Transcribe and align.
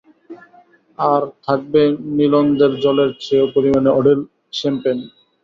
আর, 0.97 1.23
থাকবে 1.45 1.81
নীলনদের 2.17 2.71
জলের 2.83 3.11
চেয়েও 3.21 3.47
পরিমাণে 3.55 3.89
অঢেল 3.99 4.19
শ্যাম্পেন! 4.53 4.97